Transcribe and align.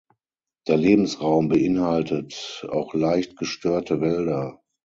Der 0.67 0.77
Lebensraum 0.77 1.47
beinhaltet 1.47 2.65
auch 2.71 2.95
leicht 2.95 3.37
gestörte 3.37 4.01
Wälder. 4.01 4.59